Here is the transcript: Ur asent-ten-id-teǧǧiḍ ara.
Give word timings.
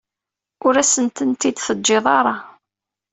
Ur 0.65 0.73
asent-ten-id-teǧǧiḍ 0.81 2.05
ara. 2.19 2.35